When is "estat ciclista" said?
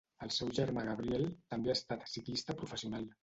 1.81-2.57